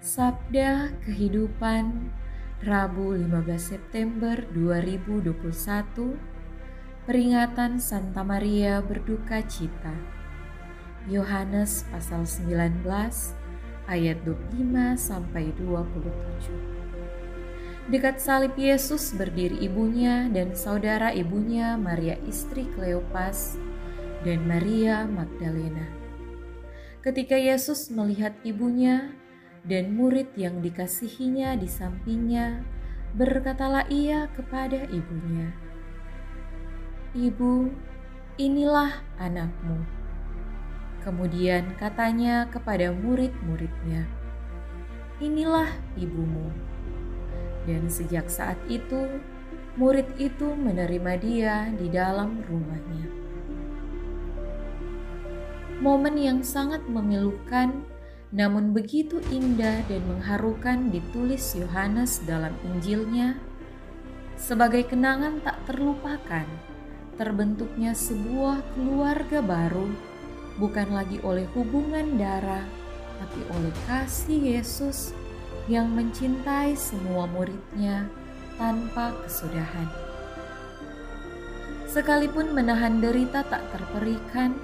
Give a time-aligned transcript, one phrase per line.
[0.00, 2.08] Sabda Kehidupan
[2.64, 5.28] Rabu 15 September 2021
[7.04, 9.92] Peringatan Santa Maria Berduka Cita.
[11.04, 12.80] Yohanes pasal 19
[13.92, 23.60] ayat 25 sampai 27 Dekat salib Yesus berdiri ibunya dan saudara ibunya Maria istri Kleopas
[24.24, 25.84] dan Maria Magdalena.
[27.04, 29.12] Ketika Yesus melihat ibunya
[29.64, 32.64] dan murid yang dikasihinya di sampingnya,
[33.16, 35.52] berkatalah ia kepada ibunya,
[37.12, 37.68] "Ibu,
[38.40, 39.84] inilah anakmu."
[41.00, 44.04] Kemudian katanya kepada murid-muridnya,
[45.20, 46.52] "Inilah ibumu."
[47.64, 49.20] Dan sejak saat itu,
[49.76, 53.20] murid itu menerima dia di dalam rumahnya
[55.80, 57.72] momen yang sangat memilukan,
[58.30, 63.38] namun begitu indah dan mengharukan ditulis Yohanes dalam Injilnya
[64.38, 66.46] sebagai kenangan tak terlupakan
[67.18, 69.90] terbentuknya sebuah keluarga baru
[70.62, 72.64] bukan lagi oleh hubungan darah
[73.20, 75.12] tapi oleh kasih Yesus
[75.68, 78.08] yang mencintai semua muridnya
[78.56, 79.88] tanpa kesudahan.
[81.90, 84.54] Sekalipun menahan derita tak terperikan,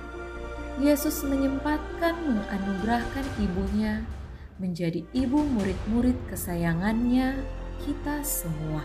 [0.77, 4.05] Yesus menyempatkan menganugerahkan ibunya
[4.61, 7.41] menjadi ibu murid-murid kesayangannya
[7.81, 8.85] kita semua.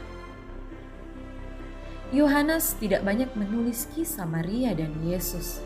[2.16, 5.60] Yohanes tidak banyak menulis kisah Maria dan Yesus,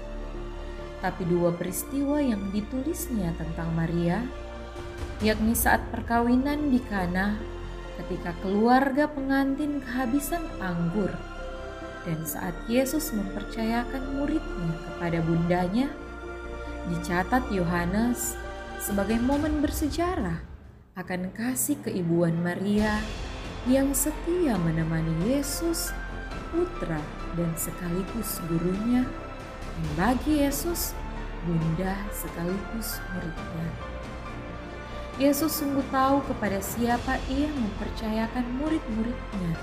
[0.97, 4.25] tapi dua peristiwa yang ditulisnya tentang Maria,
[5.21, 7.37] yakni saat perkawinan di Kana
[8.01, 11.13] ketika keluarga pengantin kehabisan anggur
[12.05, 15.89] dan saat Yesus mempercayakan muridnya kepada bundanya
[16.91, 18.37] dicatat Yohanes
[18.77, 20.37] sebagai momen bersejarah
[20.95, 23.01] akan kasih keibuan Maria
[23.65, 25.89] yang setia menemani Yesus,
[26.53, 27.01] putra
[27.33, 29.03] dan sekaligus gurunya,
[29.75, 30.93] dan bagi Yesus,
[31.43, 33.67] bunda sekaligus muridnya.
[35.15, 39.53] Yesus sungguh tahu kepada siapa ia mempercayakan murid-muridnya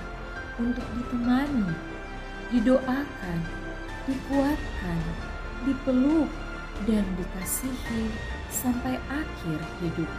[0.58, 1.70] untuk ditemani,
[2.50, 3.38] didoakan,
[4.10, 5.00] dikuatkan,
[5.64, 6.28] dipeluk,
[6.86, 8.10] dan dikasihi
[8.50, 10.10] sampai akhir hidup.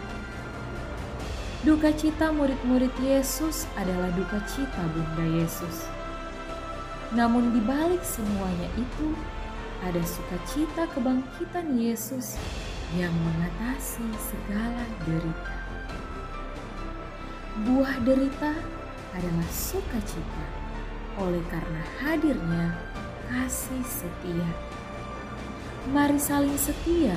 [1.63, 5.87] Duka cita murid-murid Yesus adalah duka cita Bunda Yesus.
[7.15, 9.15] Namun di balik semuanya itu,
[9.79, 12.35] ada sukacita kebangkitan Yesus
[12.99, 15.55] yang mengatasi segala derita.
[17.63, 18.51] Buah derita
[19.15, 20.45] adalah sukacita
[21.21, 22.75] oleh karena hadirnya
[23.29, 24.49] kasih setia
[25.83, 27.11] Mari saling setia,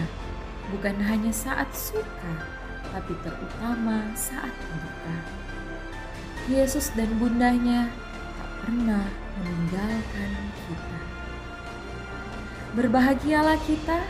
[0.75, 2.35] bukan hanya saat suka,
[2.91, 5.17] tapi terutama saat duka.
[6.51, 7.87] Yesus dan bundanya
[8.35, 9.07] tak pernah
[9.39, 10.31] meninggalkan
[10.67, 11.01] kita.
[12.75, 14.03] Berbahagialah kita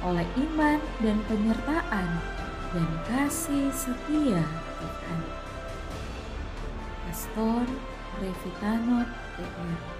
[0.00, 2.08] oleh iman dan penyertaan
[2.72, 4.40] dan kasih setia
[4.80, 5.20] Tuhan.
[7.04, 7.64] Pastor
[8.24, 9.97] Revitanot Teknik